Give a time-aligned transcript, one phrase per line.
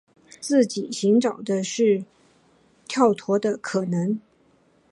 [0.39, 2.03] 自己寻找的是
[2.87, 4.19] 跳脱的可能